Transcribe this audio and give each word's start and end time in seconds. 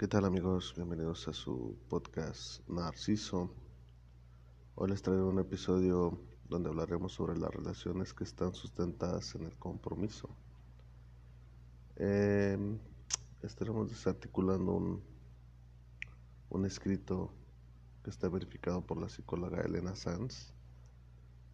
¿Qué 0.00 0.08
tal 0.08 0.24
amigos? 0.24 0.72
Bienvenidos 0.74 1.28
a 1.28 1.34
su 1.34 1.76
podcast 1.90 2.66
Narciso. 2.66 3.50
Hoy 4.74 4.88
les 4.88 5.02
traigo 5.02 5.28
un 5.28 5.40
episodio 5.40 6.18
donde 6.48 6.70
hablaremos 6.70 7.12
sobre 7.12 7.36
las 7.36 7.50
relaciones 7.50 8.14
que 8.14 8.24
están 8.24 8.54
sustentadas 8.54 9.34
en 9.34 9.44
el 9.44 9.54
compromiso. 9.58 10.34
Eh, 11.96 12.56
estaremos 13.42 13.90
desarticulando 13.90 14.72
un, 14.72 15.02
un 16.48 16.64
escrito 16.64 17.34
que 18.02 18.08
está 18.08 18.30
verificado 18.30 18.80
por 18.80 18.98
la 18.98 19.10
psicóloga 19.10 19.60
Elena 19.60 19.94
Sanz. 19.96 20.54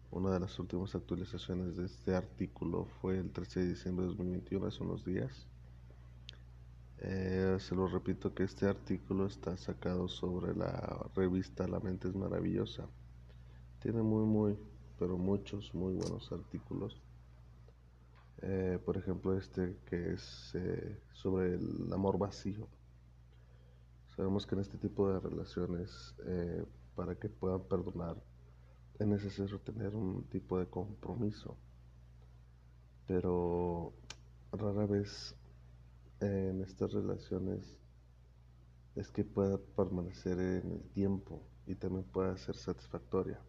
Una 0.09 0.31
de 0.31 0.39
las 0.39 0.57
últimas 0.57 0.95
actualizaciones 0.95 1.75
de 1.75 1.87
este 1.87 2.15
artículo 2.15 2.85
fue 3.01 3.17
el 3.17 3.29
13 3.29 3.59
de 3.59 3.67
diciembre 3.71 4.05
de 4.05 4.11
2021, 4.11 4.67
hace 4.67 4.83
unos 4.83 5.03
días 5.03 5.49
eh, 6.99 7.57
se 7.59 7.75
lo 7.75 7.87
repito 7.87 8.33
que 8.33 8.43
este 8.43 8.65
artículo 8.67 9.27
está 9.27 9.55
sacado 9.55 10.07
sobre 10.07 10.55
la 10.55 11.05
revista 11.15 11.67
La 11.67 11.79
mente 11.79 12.07
es 12.07 12.15
maravillosa. 12.15 12.87
Tiene 13.79 14.01
muy, 14.01 14.25
muy, 14.25 14.57
pero 14.97 15.17
muchos 15.17 15.73
muy 15.75 15.93
buenos 15.93 16.31
artículos. 16.31 16.99
Eh, 18.41 18.79
por 18.83 18.97
ejemplo, 18.97 19.37
este 19.37 19.77
que 19.85 20.13
es 20.13 20.51
eh, 20.55 20.99
sobre 21.13 21.55
el 21.55 21.91
amor 21.93 22.17
vacío. 22.17 22.67
Sabemos 24.15 24.47
que 24.47 24.55
en 24.55 24.61
este 24.61 24.79
tipo 24.79 25.11
de 25.11 25.19
relaciones, 25.19 26.15
para 26.95 27.13
que 27.13 27.29
puedan 27.29 27.61
perdonar, 27.65 28.17
es 28.97 29.05
necesario 29.05 29.59
tener 29.59 29.93
un 29.93 30.23
tipo 30.23 30.57
de 30.57 30.65
compromiso. 30.65 31.55
Pero 33.05 33.93
rara 34.51 34.87
vez 34.87 35.35
en 36.19 36.61
estas 36.61 36.93
relaciones 36.93 37.77
es 38.95 39.11
que 39.11 39.23
pueda 39.23 39.57
permanecer 39.75 40.39
en 40.39 40.71
el 40.71 40.89
tiempo 40.89 41.43
y 41.67 41.75
también 41.75 42.03
pueda 42.05 42.35
ser 42.37 42.55
satisfactoria. 42.55 43.39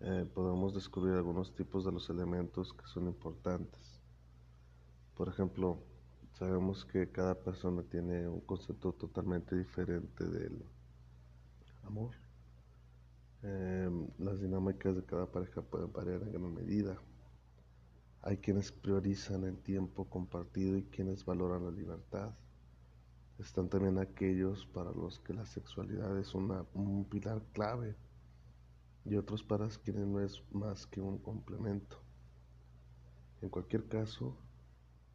Eh, 0.00 0.26
podemos 0.32 0.74
descubrir 0.74 1.14
algunos 1.14 1.54
tipos 1.54 1.84
de 1.84 1.92
los 1.92 2.08
elementos 2.08 2.72
que 2.72 2.86
son 2.86 3.06
importantes. 3.06 4.00
Por 5.14 5.28
ejemplo, 5.28 5.82
sabemos 6.32 6.84
que 6.84 7.10
cada 7.10 7.34
persona 7.34 7.82
tiene 7.82 8.28
un 8.28 8.40
concepto 8.40 8.92
totalmente 8.92 9.56
diferente 9.56 10.24
del 10.24 10.64
amor. 11.82 12.14
Em, 13.42 14.08
las 14.18 14.40
dinámicas 14.40 14.96
de 14.96 15.04
cada 15.04 15.26
pareja 15.26 15.62
pueden 15.62 15.92
variar 15.92 16.22
en 16.22 16.32
gran 16.32 16.54
medida. 16.54 16.98
Hay 18.22 18.36
quienes 18.36 18.70
priorizan 18.70 19.44
el 19.44 19.58
tiempo 19.58 20.04
compartido 20.04 20.76
y 20.76 20.84
quienes 20.84 21.24
valoran 21.24 21.64
la 21.64 21.70
libertad. 21.70 22.34
Están 23.38 23.68
también 23.68 23.98
aquellos 23.98 24.66
para 24.66 24.92
los 24.92 25.18
que 25.20 25.32
la 25.32 25.46
sexualidad 25.46 26.18
es 26.18 26.34
un 26.34 27.06
pilar 27.08 27.42
clave 27.52 27.96
y 29.06 29.16
otros 29.16 29.42
para 29.42 29.66
quienes 29.68 30.06
no 30.06 30.20
es 30.20 30.42
más 30.52 30.86
que 30.86 31.00
un 31.00 31.18
complemento. 31.18 31.96
En 33.40 33.48
cualquier 33.48 33.88
caso, 33.88 34.36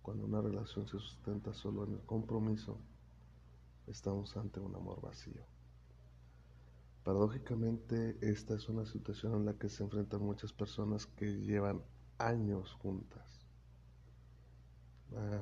cuando 0.01 0.25
una 0.25 0.41
relación 0.41 0.87
se 0.87 0.97
sustenta 0.99 1.53
solo 1.53 1.85
en 1.85 1.93
el 1.93 2.01
compromiso, 2.01 2.79
estamos 3.85 4.35
ante 4.35 4.59
un 4.59 4.75
amor 4.75 4.99
vacío. 5.01 5.43
Paradójicamente, 7.03 8.17
esta 8.21 8.55
es 8.55 8.67
una 8.67 8.85
situación 8.87 9.35
en 9.35 9.45
la 9.45 9.53
que 9.53 9.69
se 9.69 9.83
enfrentan 9.83 10.23
muchas 10.23 10.51
personas 10.51 11.05
que 11.05 11.37
llevan 11.37 11.83
años 12.17 12.73
juntas. 12.81 13.45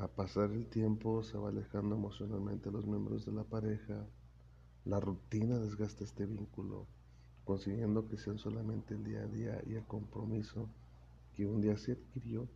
A 0.02 0.07
pasar 0.07 0.52
el 0.52 0.67
tiempo 0.67 1.23
se 1.23 1.38
va 1.38 1.49
alejando 1.49 1.95
emocionalmente 1.95 2.71
los 2.71 2.85
miembros 2.85 3.25
de 3.25 3.31
la 3.31 3.43
pareja, 3.43 4.05
la 4.85 4.99
rutina 4.99 5.57
desgasta 5.57 6.03
este 6.03 6.25
vínculo, 6.25 6.85
consiguiendo 7.45 8.07
que 8.07 8.17
sean 8.17 8.38
solamente 8.38 8.94
el 8.94 9.03
día 9.03 9.21
a 9.21 9.28
día 9.28 9.61
y 9.66 9.75
el 9.75 9.85
compromiso 9.85 10.69
que 11.35 11.45
un 11.45 11.61
día 11.61 11.78
se 11.78 11.94
adquirió 11.94 12.47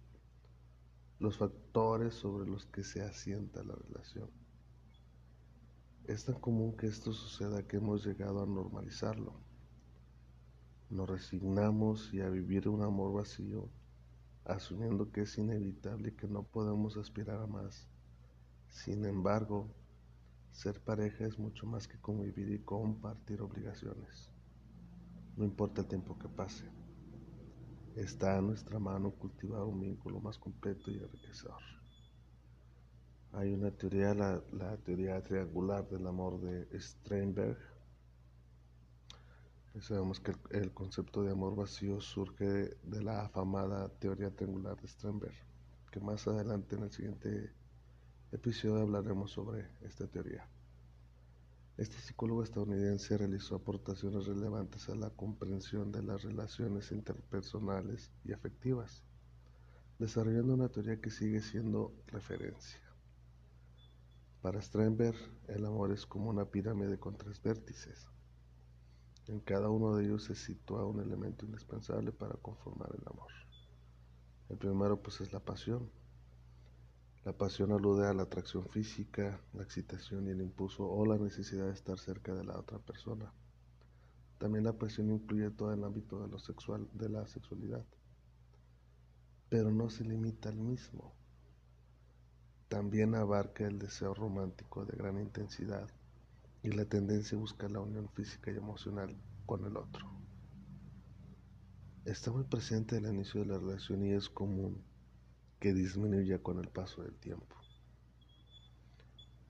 los 1.19 1.37
factores 1.37 2.13
sobre 2.13 2.47
los 2.47 2.65
que 2.67 2.83
se 2.83 3.01
asienta 3.01 3.63
la 3.63 3.75
relación. 3.75 4.29
Es 6.05 6.25
tan 6.25 6.39
común 6.39 6.77
que 6.77 6.87
esto 6.87 7.11
suceda 7.13 7.67
que 7.67 7.77
hemos 7.77 8.05
llegado 8.05 8.43
a 8.43 8.45
normalizarlo. 8.45 9.33
Nos 10.89 11.09
resignamos 11.09 12.13
y 12.13 12.21
a 12.21 12.29
vivir 12.29 12.69
un 12.69 12.83
amor 12.83 13.13
vacío 13.13 13.67
asumiendo 14.47 15.11
que 15.11 15.21
es 15.21 15.37
inevitable 15.37 16.09
y 16.09 16.15
que 16.15 16.27
no 16.27 16.43
podemos 16.43 16.97
aspirar 16.97 17.41
a 17.41 17.47
más. 17.47 17.87
Sin 18.69 19.05
embargo, 19.05 19.67
ser 20.51 20.81
pareja 20.81 21.25
es 21.25 21.37
mucho 21.37 21.65
más 21.65 21.87
que 21.87 21.99
convivir 21.99 22.51
y 22.51 22.59
compartir 22.59 23.41
obligaciones. 23.41 24.31
No 25.35 25.45
importa 25.45 25.81
el 25.81 25.87
tiempo 25.87 26.17
que 26.17 26.29
pase. 26.29 26.65
Está 27.95 28.37
a 28.37 28.41
nuestra 28.41 28.79
mano 28.79 29.11
cultivar 29.11 29.63
un 29.63 29.79
vínculo 29.79 30.19
más 30.19 30.37
completo 30.37 30.91
y 30.91 30.97
enriquecedor. 30.97 31.61
Hay 33.33 33.53
una 33.53 33.71
teoría, 33.71 34.13
la, 34.13 34.41
la 34.53 34.77
teoría 34.77 35.21
triangular 35.23 35.87
del 35.89 36.07
amor 36.07 36.39
de 36.41 36.79
Steinberg, 36.79 37.57
Sabemos 39.81 40.19
que 40.19 40.33
el, 40.51 40.71
concepto 40.71 41.21
de 41.23 41.31
amor 41.31 41.55
vacío 41.55 42.01
surge 42.01 42.77
de 42.81 43.01
la 43.03 43.25
afamada 43.25 43.89
teoría 43.99 44.35
triangular 44.35 44.75
de 44.81 44.87
Sternberg, 44.87 45.35
que 45.91 45.99
más 45.99 46.27
adelante 46.27 46.75
en 46.75 46.83
el 46.83 46.91
siguiente 46.91 47.53
episodio 48.31 48.81
hablaremos 48.81 49.31
sobre 49.31 49.69
esta 49.81 50.07
teoría. 50.07 50.49
Este 51.77 51.95
psicólogo 51.95 52.41
estadounidense 52.41 53.17
realizó 53.17 53.55
aportaciones 53.55 54.25
relevantes 54.25 54.89
a 54.89 54.95
la 54.95 55.11
comprensión 55.11 55.91
de 55.91 56.01
las 56.01 56.23
relaciones 56.23 56.91
interpersonales 56.91 58.11
y 58.25 58.33
afectivas, 58.33 59.03
desarrollando 59.99 60.55
una 60.55 60.69
teoría 60.69 60.99
que 60.99 61.11
sigue 61.11 61.39
siendo 61.39 61.93
referencia. 62.07 62.81
Para 64.41 64.59
Sternberg, 64.59 65.17
el 65.47 65.65
amor 65.65 65.91
es 65.91 66.07
como 66.07 66.31
una 66.31 66.45
pirámide 66.45 66.97
con 66.97 67.15
tres 67.15 67.41
vértices 67.43 68.07
en 69.29 69.39
cada 69.41 69.69
uno 69.69 69.95
de 69.95 70.05
ellos 70.05 70.23
se 70.23 70.35
sitúa 70.35 70.85
un 70.85 71.01
elemento 71.01 71.45
indispensable 71.45 72.11
para 72.11 72.35
conformar 72.35 72.89
el 72.97 73.03
amor. 73.07 73.31
El 74.49 74.57
primero 74.57 75.01
pues 75.01 75.19
es 75.21 75.33
la 75.33 75.39
pasión. 75.39 75.89
La 77.25 77.33
pasión 77.33 77.73
alude 77.73 78.07
a 78.07 78.13
la 78.13 78.23
atracción 78.23 78.69
física, 78.69 79.41
la 79.53 79.63
excitación 79.63 80.27
y 80.27 80.29
el 80.29 80.41
impulso 80.41 80.89
o 80.89 81.05
la 81.05 81.17
necesidad 81.17 81.65
de 81.65 81.73
estar 81.73 81.99
cerca 81.99 82.33
de 82.33 82.45
la 82.45 82.57
otra 82.57 82.79
persona. 82.79 83.33
También 84.37 84.63
la 84.63 84.73
pasión 84.73 85.11
incluye 85.11 85.49
todo 85.49 85.73
el 85.73 85.83
ámbito 85.83 86.21
de 86.21 86.29
lo 86.29 86.39
sexual, 86.39 86.87
de 86.93 87.09
la 87.09 87.27
sexualidad, 87.27 87.83
pero 89.49 89.71
no 89.71 89.89
se 89.89 90.05
limita 90.05 90.49
al 90.49 90.59
mismo. 90.59 91.13
También 92.69 93.15
abarca 93.15 93.65
el 93.65 93.79
deseo 93.79 94.13
romántico 94.13 94.85
de 94.85 94.95
gran 94.95 95.19
intensidad 95.19 95.89
y 96.63 96.71
la 96.71 96.85
tendencia 96.85 97.37
a 97.37 97.41
buscar 97.41 97.71
la 97.71 97.79
unión 97.79 98.09
física 98.09 98.51
y 98.51 98.57
emocional 98.57 99.15
con 99.45 99.65
el 99.65 99.77
otro. 99.77 100.05
Está 102.05 102.31
muy 102.31 102.43
presente 102.43 102.97
al 102.97 103.05
inicio 103.05 103.41
de 103.41 103.47
la 103.47 103.57
relación 103.57 104.05
y 104.05 104.13
es 104.13 104.29
común 104.29 104.81
que 105.59 105.73
disminuya 105.73 106.41
con 106.41 106.59
el 106.59 106.69
paso 106.69 107.03
del 107.03 107.15
tiempo. 107.15 107.55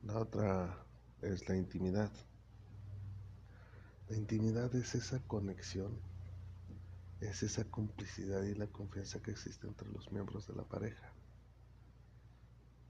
La 0.04 0.20
otra 0.20 0.86
es 1.22 1.48
la 1.50 1.56
intimidad. 1.56 2.12
La 4.10 4.16
intimidad 4.16 4.74
es 4.74 4.96
esa 4.96 5.20
conexión, 5.28 6.00
es 7.20 7.44
esa 7.44 7.66
complicidad 7.66 8.44
y 8.44 8.56
la 8.56 8.68
confianza 8.68 9.22
que 9.22 9.32
existe 9.32 9.68
entre 9.68 9.90
los 9.90 10.12
miembros 10.12 10.48
de 10.48 10.56
la 10.56 10.64
pareja. 10.64 11.12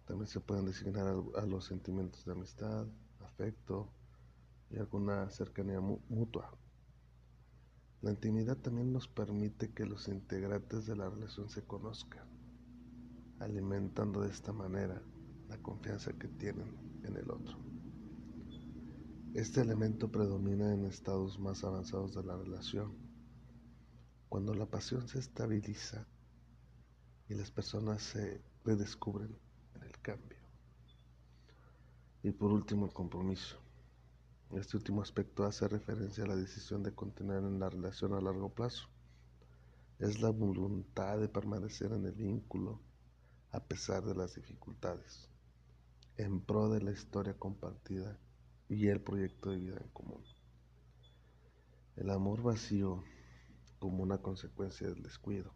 También 0.05 0.27
se 0.27 0.39
pueden 0.39 0.65
designar 0.65 1.07
a 1.35 1.45
los 1.45 1.65
sentimientos 1.65 2.23
de 2.23 2.31
amistad, 2.31 2.85
afecto, 3.19 3.89
y 4.69 4.77
alguna 4.77 5.29
cercanía 5.29 5.79
mutua. 5.79 6.51
La 8.01 8.11
intimidad 8.11 8.57
también 8.57 8.93
nos 8.93 9.07
permite 9.07 9.71
que 9.71 9.85
los 9.85 10.07
integrantes 10.07 10.85
de 10.85 10.95
la 10.95 11.09
relación 11.09 11.49
se 11.49 11.63
conozcan, 11.63 12.27
alimentando 13.39 14.21
de 14.21 14.29
esta 14.29 14.53
manera 14.53 15.01
la 15.49 15.57
confianza 15.57 16.13
que 16.13 16.27
tienen 16.27 17.01
en 17.03 17.15
el 17.15 17.31
otro. 17.31 17.57
Este 19.33 19.61
elemento 19.61 20.11
predomina 20.11 20.73
en 20.73 20.85
estados 20.85 21.39
más 21.39 21.63
avanzados 21.63 22.15
de 22.15 22.23
la 22.23 22.37
relación, 22.37 22.95
cuando 24.29 24.53
la 24.53 24.65
pasión 24.65 25.07
se 25.07 25.19
estabiliza 25.19 26.07
y 27.29 27.33
las 27.33 27.51
personas 27.51 28.01
se 28.01 28.41
redescubren 28.63 29.37
en 29.75 29.83
el 29.83 29.99
cambio. 30.01 30.37
Y 32.23 32.31
por 32.31 32.51
último, 32.51 32.85
el 32.85 32.93
compromiso. 32.93 33.57
Este 34.51 34.77
último 34.77 35.01
aspecto 35.01 35.45
hace 35.45 35.67
referencia 35.67 36.23
a 36.23 36.27
la 36.27 36.35
decisión 36.35 36.81
de 36.81 36.95
continuar 36.95 37.43
en 37.43 37.59
la 37.59 37.69
relación 37.69 38.13
a 38.13 38.21
largo 38.21 38.49
plazo. 38.53 38.87
Es 39.99 40.21
la 40.21 40.29
voluntad 40.29 41.19
de 41.19 41.27
permanecer 41.27 41.91
en 41.91 42.05
el 42.05 42.13
vínculo 42.13 42.81
a 43.51 43.59
pesar 43.63 44.03
de 44.05 44.15
las 44.15 44.35
dificultades. 44.35 45.29
en 46.17 46.41
pro 46.41 46.69
de 46.69 46.81
la 46.81 46.91
historia 46.91 47.35
compartida 47.37 48.19
y 48.69 48.87
el 48.87 49.01
proyecto 49.01 49.51
de 49.51 49.57
vida 49.57 49.77
en 49.79 49.87
común. 49.89 50.23
El 51.95 52.09
amor 52.09 52.41
vacío 52.41 53.03
como 53.79 54.01
una 54.01 54.17
consecuencia 54.19 54.87
del 54.87 55.03
descuido. 55.03 55.53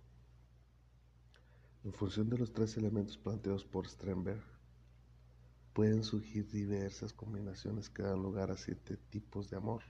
En 1.83 1.93
función 1.93 2.29
de 2.29 2.37
los 2.37 2.53
tres 2.53 2.77
elementos 2.77 3.17
planteados 3.17 3.65
por 3.65 3.87
Strenberg, 3.87 4.43
pueden 5.73 6.03
surgir 6.03 6.49
diversas 6.49 7.13
combinaciones 7.13 7.89
que 7.89 8.03
dan 8.03 8.21
lugar 8.21 8.51
a 8.51 8.57
siete 8.57 8.97
tipos 8.97 9.49
de 9.49 9.57
amor. 9.57 9.81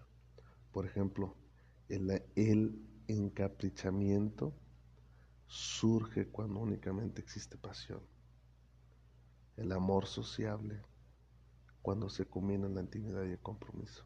Por 0.72 0.86
ejemplo, 0.86 1.36
el, 1.90 2.88
encaprichamiento 3.08 4.54
surge 5.48 6.30
cuando 6.30 6.60
únicamente 6.60 7.20
existe 7.22 7.58
pasión. 7.58 8.00
El 9.58 9.72
amor 9.74 10.06
sociable 10.06 10.82
cuando 11.82 12.10
se 12.10 12.26
combinan 12.26 12.76
la 12.76 12.82
intimidad 12.82 13.26
y 13.26 13.32
el 13.32 13.40
compromiso. 13.40 14.06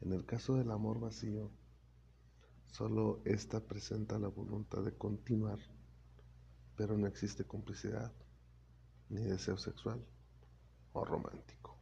En 0.00 0.12
el 0.12 0.24
caso 0.24 0.56
del 0.56 0.70
amor 0.70 0.98
vacío, 0.98 1.50
solo 2.72 3.20
ésta 3.24 3.60
presenta 3.60 4.18
la 4.18 4.28
voluntad 4.28 4.82
de 4.82 4.96
continuar, 4.96 5.58
pero 6.76 6.96
no 6.96 7.06
existe 7.06 7.44
complicidad, 7.44 8.12
ni 9.10 9.22
deseo 9.22 9.58
sexual 9.58 10.04
romántico. 11.04 11.76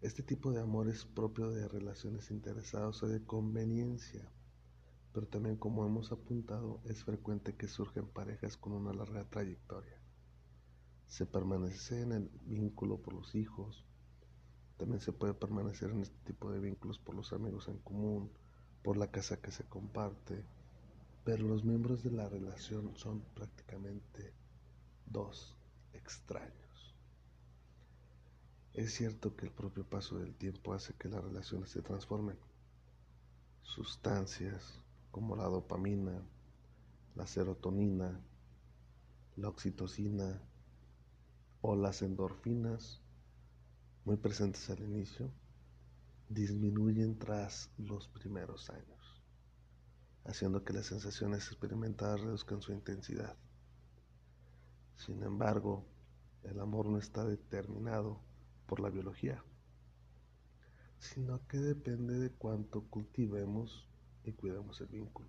Este 0.00 0.22
tipo 0.22 0.52
de 0.52 0.60
amor 0.60 0.88
es 0.88 1.06
propio 1.06 1.50
de 1.50 1.66
relaciones 1.66 2.30
interesadas 2.30 3.02
o 3.02 3.08
de 3.08 3.24
conveniencia, 3.24 4.30
pero 5.12 5.26
también 5.26 5.56
como 5.56 5.86
hemos 5.86 6.12
apuntado 6.12 6.82
es 6.84 7.04
frecuente 7.04 7.56
que 7.56 7.68
surgen 7.68 8.06
parejas 8.06 8.56
con 8.56 8.72
una 8.72 8.92
larga 8.92 9.24
trayectoria. 9.30 9.98
Se 11.06 11.24
permanece 11.24 12.02
en 12.02 12.12
el 12.12 12.30
vínculo 12.44 12.98
por 13.00 13.14
los 13.14 13.34
hijos, 13.34 13.86
también 14.76 15.00
se 15.00 15.12
puede 15.12 15.34
permanecer 15.34 15.90
en 15.90 16.02
este 16.02 16.18
tipo 16.24 16.50
de 16.50 16.60
vínculos 16.60 16.98
por 16.98 17.14
los 17.14 17.32
amigos 17.32 17.68
en 17.68 17.78
común, 17.78 18.30
por 18.82 18.96
la 18.98 19.10
casa 19.10 19.40
que 19.40 19.52
se 19.52 19.64
comparte, 19.64 20.44
pero 21.24 21.46
los 21.48 21.64
miembros 21.64 22.02
de 22.02 22.10
la 22.10 22.28
relación 22.28 22.94
son 22.96 23.22
prácticamente 23.34 24.34
dos 25.06 25.56
extraños. 25.94 26.63
Es 28.74 28.92
cierto 28.92 29.36
que 29.36 29.46
el 29.46 29.52
propio 29.52 29.84
paso 29.84 30.18
del 30.18 30.34
tiempo 30.34 30.74
hace 30.74 30.94
que 30.94 31.08
las 31.08 31.22
relaciones 31.22 31.70
se 31.70 31.80
transformen. 31.80 32.36
Sustancias 33.62 34.82
como 35.12 35.36
la 35.36 35.44
dopamina, 35.44 36.20
la 37.14 37.24
serotonina, 37.24 38.20
la 39.36 39.48
oxitocina 39.48 40.42
o 41.60 41.76
las 41.76 42.02
endorfinas 42.02 43.00
muy 44.04 44.16
presentes 44.16 44.68
al 44.70 44.82
inicio 44.82 45.30
disminuyen 46.28 47.16
tras 47.16 47.70
los 47.78 48.08
primeros 48.08 48.70
años, 48.70 49.22
haciendo 50.24 50.64
que 50.64 50.72
las 50.72 50.86
sensaciones 50.86 51.46
experimentadas 51.46 52.22
reduzcan 52.22 52.60
su 52.60 52.72
intensidad. 52.72 53.36
Sin 54.96 55.22
embargo, 55.22 55.86
el 56.42 56.58
amor 56.58 56.86
no 56.86 56.98
está 56.98 57.24
determinado 57.24 58.33
por 58.66 58.80
la 58.80 58.90
biología, 58.90 59.42
sino 60.98 61.46
que 61.48 61.58
depende 61.58 62.18
de 62.18 62.30
cuánto 62.30 62.82
cultivemos 62.88 63.88
y 64.24 64.32
cuidemos 64.32 64.80
el 64.80 64.88
vínculo. 64.88 65.28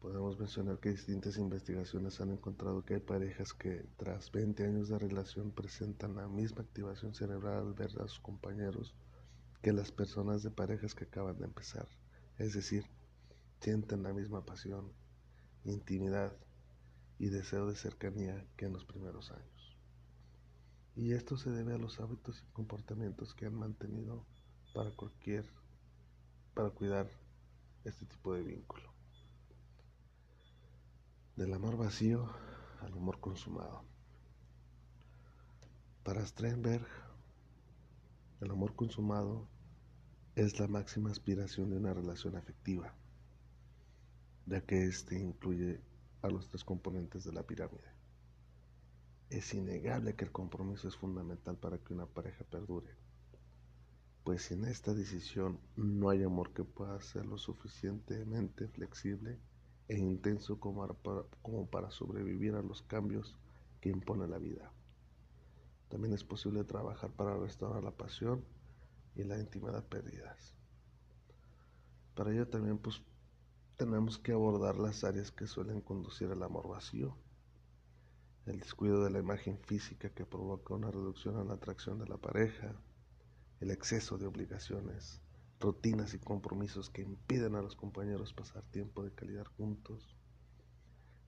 Podemos 0.00 0.36
mencionar 0.38 0.80
que 0.80 0.90
distintas 0.90 1.38
investigaciones 1.38 2.20
han 2.20 2.32
encontrado 2.32 2.84
que 2.84 2.94
hay 2.94 3.00
parejas 3.00 3.54
que 3.54 3.86
tras 3.96 4.32
20 4.32 4.64
años 4.64 4.88
de 4.88 4.98
relación 4.98 5.52
presentan 5.52 6.16
la 6.16 6.26
misma 6.26 6.62
activación 6.62 7.14
cerebral 7.14 7.68
al 7.68 7.74
ver 7.74 7.90
a 8.00 8.08
sus 8.08 8.18
compañeros 8.18 8.96
que 9.62 9.72
las 9.72 9.92
personas 9.92 10.42
de 10.42 10.50
parejas 10.50 10.96
que 10.96 11.04
acaban 11.04 11.38
de 11.38 11.44
empezar. 11.44 11.86
Es 12.36 12.52
decir, 12.52 12.84
sienten 13.60 14.02
la 14.02 14.12
misma 14.12 14.44
pasión, 14.44 14.92
intimidad 15.64 16.36
y 17.20 17.28
deseo 17.28 17.68
de 17.68 17.76
cercanía 17.76 18.44
que 18.56 18.64
en 18.64 18.72
los 18.72 18.84
primeros 18.84 19.30
años. 19.30 19.61
Y 20.94 21.12
esto 21.12 21.36
se 21.38 21.50
debe 21.50 21.74
a 21.74 21.78
los 21.78 22.00
hábitos 22.00 22.42
y 22.42 22.52
comportamientos 22.52 23.34
que 23.34 23.46
han 23.46 23.54
mantenido 23.54 24.26
para 24.74 24.90
cualquier, 24.90 25.46
para 26.54 26.70
cuidar 26.70 27.08
este 27.84 28.04
tipo 28.04 28.34
de 28.34 28.42
vínculo. 28.42 28.92
Del 31.36 31.54
amor 31.54 31.78
vacío 31.78 32.30
al 32.80 32.92
amor 32.92 33.20
consumado. 33.20 33.84
Para 36.04 36.26
Strenberg, 36.26 36.86
el 38.40 38.50
amor 38.50 38.74
consumado 38.74 39.48
es 40.34 40.60
la 40.60 40.66
máxima 40.66 41.10
aspiración 41.10 41.70
de 41.70 41.76
una 41.76 41.94
relación 41.94 42.36
afectiva, 42.36 42.94
ya 44.46 44.60
que 44.60 44.84
éste 44.84 45.18
incluye 45.18 45.80
a 46.20 46.28
los 46.28 46.48
tres 46.48 46.64
componentes 46.64 47.24
de 47.24 47.32
la 47.32 47.44
pirámide 47.44 48.02
es 49.32 49.54
innegable 49.54 50.14
que 50.14 50.26
el 50.26 50.30
compromiso 50.30 50.88
es 50.88 50.96
fundamental 50.96 51.56
para 51.56 51.78
que 51.78 51.94
una 51.94 52.04
pareja 52.04 52.44
perdure, 52.44 52.94
pues 54.24 54.42
sin 54.42 54.66
esta 54.66 54.92
decisión 54.92 55.58
no 55.74 56.10
hay 56.10 56.22
amor 56.22 56.52
que 56.52 56.64
pueda 56.64 57.00
ser 57.00 57.24
lo 57.24 57.38
suficientemente 57.38 58.68
flexible 58.68 59.38
e 59.88 59.98
intenso 59.98 60.60
como 60.60 60.86
para, 60.94 61.22
como 61.40 61.66
para 61.66 61.90
sobrevivir 61.90 62.54
a 62.54 62.62
los 62.62 62.82
cambios 62.82 63.34
que 63.80 63.88
impone 63.88 64.28
la 64.28 64.38
vida. 64.38 64.70
También 65.88 66.12
es 66.12 66.24
posible 66.24 66.64
trabajar 66.64 67.10
para 67.10 67.36
restaurar 67.36 67.82
la 67.82 67.90
pasión 67.90 68.44
y 69.16 69.24
la 69.24 69.38
intimidad 69.38 69.84
perdidas. 69.84 70.54
Para 72.14 72.32
ello 72.32 72.46
también 72.48 72.76
pues, 72.76 73.00
tenemos 73.76 74.18
que 74.18 74.32
abordar 74.32 74.76
las 74.76 75.04
áreas 75.04 75.30
que 75.30 75.46
suelen 75.46 75.80
conducir 75.80 76.30
al 76.30 76.42
amor 76.42 76.68
vacío 76.68 77.16
el 78.46 78.58
descuido 78.58 79.04
de 79.04 79.10
la 79.10 79.20
imagen 79.20 79.58
física 79.58 80.10
que 80.10 80.26
provoca 80.26 80.74
una 80.74 80.90
reducción 80.90 81.38
en 81.40 81.48
la 81.48 81.54
atracción 81.54 81.98
de 81.98 82.08
la 82.08 82.16
pareja, 82.16 82.74
el 83.60 83.70
exceso 83.70 84.18
de 84.18 84.26
obligaciones, 84.26 85.20
rutinas 85.60 86.12
y 86.14 86.18
compromisos 86.18 86.90
que 86.90 87.02
impiden 87.02 87.54
a 87.54 87.62
los 87.62 87.76
compañeros 87.76 88.32
pasar 88.32 88.64
tiempo 88.64 89.04
de 89.04 89.12
calidad 89.12 89.46
juntos, 89.56 90.16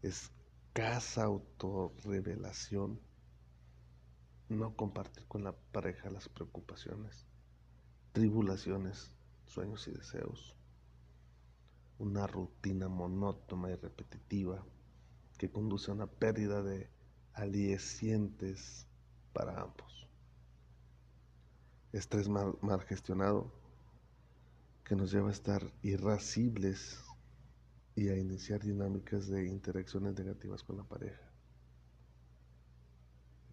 escasa 0.02 1.24
autorrevelación, 1.24 3.00
no 4.48 4.74
compartir 4.74 5.26
con 5.28 5.44
la 5.44 5.52
pareja 5.52 6.10
las 6.10 6.28
preocupaciones, 6.28 7.26
tribulaciones, 8.12 9.12
sueños 9.46 9.86
y 9.86 9.92
deseos, 9.92 10.56
una 11.98 12.26
rutina 12.26 12.88
monótona 12.88 13.70
y 13.70 13.76
repetitiva 13.76 14.64
que 15.38 15.50
conduce 15.50 15.92
a 15.92 15.94
una 15.94 16.06
pérdida 16.06 16.62
de 16.62 16.93
aliecientes 17.34 18.86
para 19.32 19.60
ambos. 19.60 20.08
Estrés 21.92 22.28
mal, 22.28 22.56
mal 22.62 22.80
gestionado 22.82 23.52
que 24.84 24.96
nos 24.96 25.12
lleva 25.12 25.28
a 25.28 25.32
estar 25.32 25.72
irascibles 25.82 27.02
y 27.96 28.08
a 28.08 28.16
iniciar 28.16 28.60
dinámicas 28.60 29.28
de 29.28 29.46
interacciones 29.46 30.14
negativas 30.18 30.62
con 30.62 30.76
la 30.76 30.84
pareja. 30.84 31.30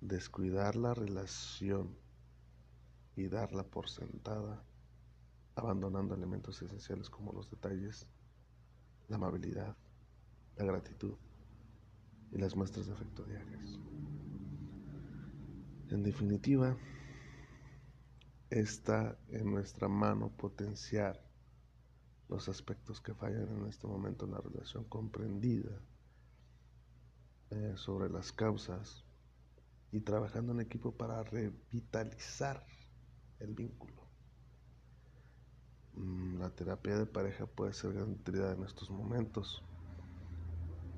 Descuidar 0.01 0.75
la 0.75 0.93
relación 0.93 1.95
y 3.15 3.27
darla 3.27 3.63
por 3.63 3.89
sentada, 3.89 4.63
abandonando 5.55 6.15
elementos 6.15 6.61
esenciales 6.61 7.09
como 7.09 7.33
los 7.33 7.49
detalles, 7.49 8.07
la 9.07 9.17
amabilidad, 9.17 9.75
la 10.57 10.65
gratitud 10.65 11.15
y 12.31 12.37
las 12.37 12.55
muestras 12.55 12.87
de 12.87 12.93
afecto 12.93 13.23
diarias. 13.23 13.79
En 15.89 16.03
definitiva, 16.03 16.77
está 18.49 19.17
en 19.29 19.51
nuestra 19.51 19.87
mano 19.87 20.29
potenciar 20.37 21.21
los 22.29 22.47
aspectos 22.47 23.01
que 23.01 23.13
fallan 23.13 23.47
en 23.57 23.67
este 23.67 23.87
momento 23.87 24.25
en 24.25 24.31
la 24.31 24.39
relación 24.39 24.85
comprendida 24.85 25.81
eh, 27.49 27.73
sobre 27.75 28.09
las 28.09 28.31
causas 28.31 29.03
y 29.91 29.99
trabajando 29.99 30.53
en 30.53 30.61
equipo 30.61 30.95
para 30.95 31.21
revitalizar 31.23 32.65
el 33.39 33.53
vínculo. 33.53 34.07
Mm, 35.93 36.37
la 36.39 36.49
terapia 36.51 36.97
de 36.97 37.05
pareja 37.05 37.45
puede 37.45 37.73
ser 37.73 37.93
gran 37.93 38.11
utilidad 38.11 38.53
en 38.53 38.63
estos 38.63 38.89
momentos 38.89 39.61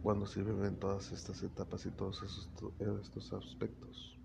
cuando 0.04 0.26
se 0.26 0.44
viven 0.44 0.78
todas 0.78 1.14
estas 1.14 1.42
etapas 1.44 1.86
y 1.86 1.92
todos 1.92 2.22
estos 2.22 3.34
aspectos. 3.34 4.20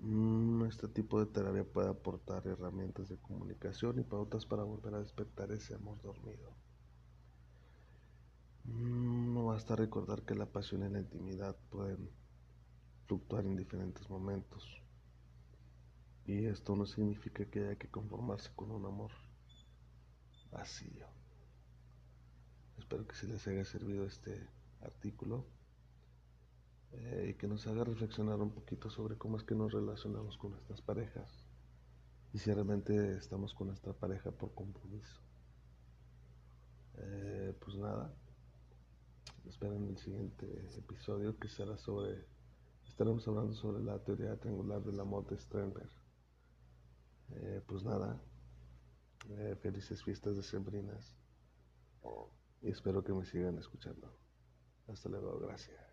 Mm, 0.00 0.64
este 0.66 0.86
tipo 0.86 1.18
de 1.18 1.26
terapia 1.26 1.64
puede 1.64 1.90
aportar 1.90 2.46
herramientas 2.46 3.08
de 3.08 3.18
comunicación 3.18 3.98
y 3.98 4.04
pautas 4.04 4.46
para 4.46 4.62
volver 4.62 4.94
a 4.94 5.00
despertar 5.00 5.50
ese 5.50 5.74
amor 5.74 6.00
dormido. 6.00 6.56
Mm, 8.64 9.34
no 9.34 9.46
basta 9.46 9.74
recordar 9.74 10.22
que 10.22 10.36
la 10.36 10.46
pasión 10.46 10.84
y 10.86 10.90
la 10.90 11.00
intimidad 11.00 11.56
pueden 11.68 12.08
fluctuar 13.08 13.44
en 13.44 13.56
diferentes 13.56 14.08
momentos. 14.08 14.64
Y 16.24 16.46
esto 16.46 16.76
no 16.76 16.86
significa 16.86 17.44
que 17.46 17.64
haya 17.64 17.76
que 17.76 17.90
conformarse 17.90 18.50
con 18.54 18.70
un 18.70 18.86
amor 18.86 19.10
vacío. 20.52 21.19
Espero 22.80 23.06
que 23.06 23.14
si 23.14 23.26
les 23.26 23.46
haya 23.46 23.64
servido 23.64 24.06
este 24.06 24.48
artículo 24.80 25.44
eh, 26.92 27.28
y 27.30 27.34
que 27.34 27.46
nos 27.46 27.66
haga 27.66 27.84
reflexionar 27.84 28.40
un 28.40 28.52
poquito 28.52 28.88
sobre 28.88 29.18
cómo 29.18 29.36
es 29.36 29.44
que 29.44 29.54
nos 29.54 29.72
relacionamos 29.72 30.38
con 30.38 30.52
nuestras 30.52 30.80
parejas 30.80 31.46
y 32.32 32.38
si 32.38 32.50
realmente 32.52 33.18
estamos 33.18 33.52
con 33.52 33.66
nuestra 33.66 33.92
pareja 33.92 34.30
por 34.30 34.54
compromiso. 34.54 35.20
Eh, 36.96 37.54
pues 37.60 37.76
nada, 37.76 38.14
esperen 39.46 39.86
el 39.86 39.98
siguiente 39.98 40.46
episodio 40.78 41.38
que 41.38 41.48
será 41.48 41.76
sobre, 41.76 42.24
estaremos 42.88 43.28
hablando 43.28 43.52
sobre 43.52 43.84
la 43.84 44.02
teoría 44.02 44.40
triangular 44.40 44.82
del 44.82 44.98
amor 45.00 45.28
de 45.28 45.38
Sternberg. 45.38 45.90
Eh, 47.32 47.62
pues 47.66 47.84
nada, 47.84 48.20
felices 49.60 50.02
fiestas 50.02 50.34
de 50.34 50.42
sembrinas 50.42 51.14
y 52.62 52.70
espero 52.70 53.02
que 53.02 53.12
me 53.12 53.24
sigan 53.24 53.58
escuchando. 53.58 54.16
Hasta 54.88 55.08
luego, 55.08 55.38
gracias. 55.38 55.89